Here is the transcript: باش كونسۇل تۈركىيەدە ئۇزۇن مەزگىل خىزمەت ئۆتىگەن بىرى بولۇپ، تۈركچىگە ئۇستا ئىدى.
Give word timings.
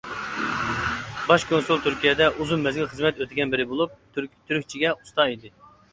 باش 1.27 1.43
كونسۇل 1.49 1.83
تۈركىيەدە 1.83 2.29
ئۇزۇن 2.31 2.65
مەزگىل 2.69 2.89
خىزمەت 2.95 3.21
ئۆتىگەن 3.25 3.53
بىرى 3.55 3.69
بولۇپ، 3.75 3.95
تۈركچىگە 4.19 4.95
ئۇستا 4.97 5.29
ئىدى. 5.35 5.53